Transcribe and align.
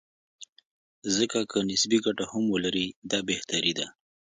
ځکه 1.15 1.39
که 1.51 1.57
نسبي 1.69 1.97
ګټه 2.05 2.25
هم 2.31 2.43
ولري، 2.53 2.87
دا 3.11 3.19
بهتري 3.29 3.73
ده. 3.77 3.87